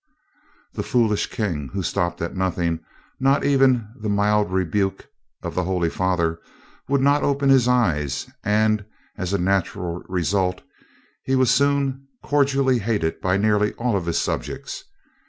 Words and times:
The 0.73 0.81
foolish 0.81 1.27
king, 1.27 1.67
who 1.73 1.83
stopped 1.83 2.23
at 2.23 2.35
nothing, 2.35 2.79
not 3.19 3.43
even 3.45 3.87
the 3.95 4.09
mild 4.09 4.51
rebuke 4.51 5.05
of 5.43 5.53
the 5.53 5.63
holy 5.65 5.91
father, 5.91 6.39
would 6.89 7.01
not 7.01 7.21
open 7.21 7.49
his 7.49 7.67
eyes, 7.67 8.27
and 8.43 8.83
as 9.15 9.31
a 9.31 9.37
natural 9.37 10.01
result 10.09 10.63
he 11.23 11.35
was 11.35 11.51
soon 11.51 12.07
cordially 12.23 12.79
hated 12.79 13.21
by 13.21 13.37
nearly 13.37 13.73
all 13.73 14.01
his 14.01 14.17
subjects. 14.17 14.85